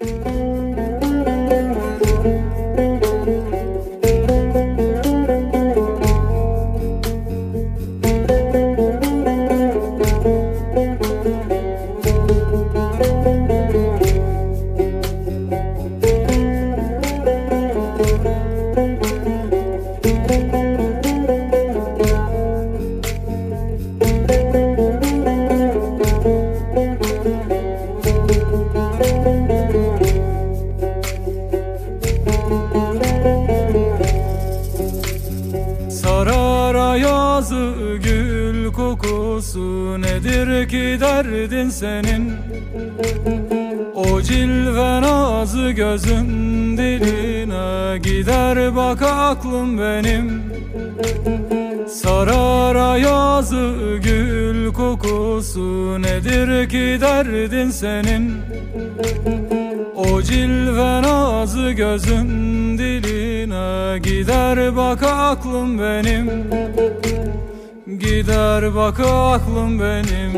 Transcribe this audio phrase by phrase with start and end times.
[0.00, 0.49] Música
[37.50, 42.32] yazı gül kokusu nedir ki derdin senin?
[43.94, 46.26] O cilve nazı gözün
[46.76, 50.42] diline gider bak aklım benim.
[51.88, 58.32] Sarara yazı gül kokusu nedir ki derdin senin?
[59.96, 62.28] O cilve nazı gözün
[62.78, 62.99] diline
[64.02, 66.50] gider bak aklım benim.
[67.98, 70.32] Gider bak aklım benim.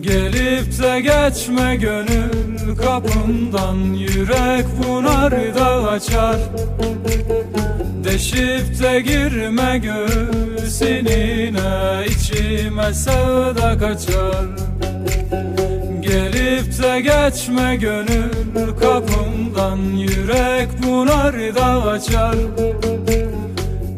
[0.00, 3.76] Gelip de geçme gönül kapımdan.
[3.94, 6.36] Yürek bunar da açar.
[8.04, 11.60] Deşip de girme göğsünine
[12.06, 14.73] içime sevda kaçar
[16.82, 22.36] De geçme gönül kapımdan Yürek bunar da açar.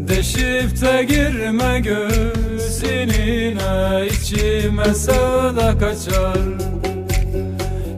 [0.09, 3.27] Deşip de girme göğsünine
[4.07, 6.39] içime sevda kaçar.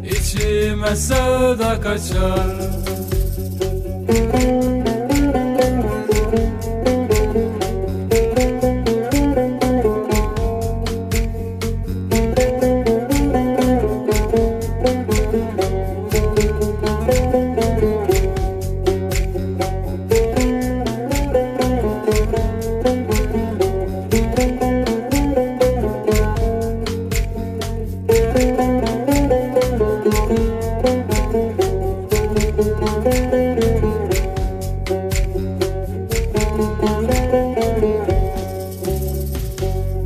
[0.05, 2.69] İçime sevda kaçar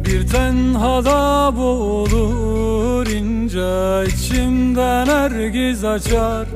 [0.05, 6.47] Bir tenhada boğulur ince içimden ergiz açar.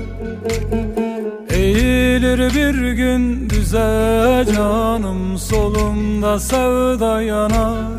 [1.50, 7.97] Eğilir bir gün düze canım solumda sevda yanar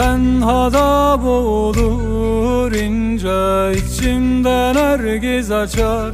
[0.00, 6.12] tenhada boğulur ince içimden ergiz açar.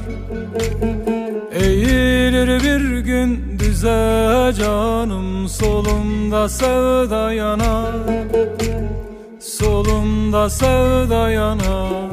[1.53, 7.95] Eğilir bir gün düze canım solumda sevda yanar.
[9.41, 12.11] Solumda sevda yanar.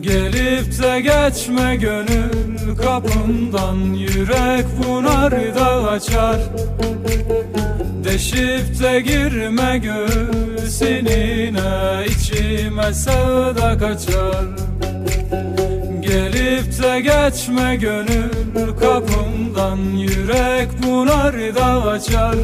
[0.00, 6.38] Gelip de geçme gönül kapımdan Yürek bunar da açar
[8.14, 11.60] De girme göğsünine
[12.06, 14.44] içime sevda kaçar.
[16.00, 22.36] Gelip de geçme gönül kapımdan Yürek bunar da açar.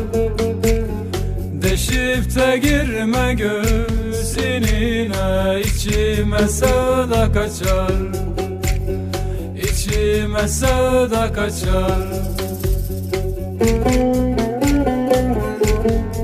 [1.62, 5.14] Deşip de girme göğsünine
[5.60, 7.92] içime sevda kaçar.
[9.62, 12.30] İçime sevda kaçar
[15.20, 16.19] Thank you.